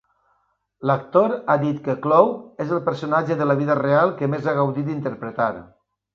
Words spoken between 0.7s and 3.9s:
L"actor ha dit que Clough és el personatge de la vida